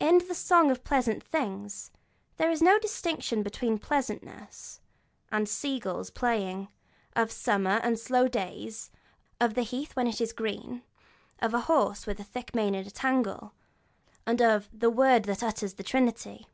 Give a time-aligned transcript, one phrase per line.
[0.00, 1.90] In the 'Song of Pleasant Things'
[2.38, 4.80] there is no distinction between the pleasantness
[5.30, 6.68] of sea gulls playing,
[7.14, 8.90] of summer and slow long days,
[9.38, 10.80] of the heath when it is green,
[11.40, 13.52] of a horse with a thick mane in a tangle,
[14.24, 16.46] and of 'the word that utters the Trinity.'